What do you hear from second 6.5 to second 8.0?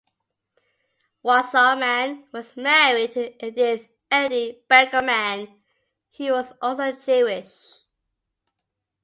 also Jewish.